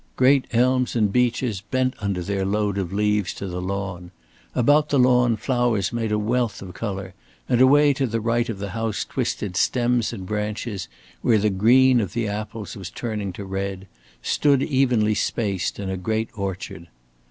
[0.15, 4.09] Great elms and beeches bent under their load of leaves to the lawn;
[4.55, 7.13] about the lawn, flowers made a wealth of color,
[7.47, 10.87] and away to the right of the house twisted stems and branches,
[11.21, 13.87] where the green of the apples was turning to red,
[14.23, 16.87] stood evenly spaced in a great orchard.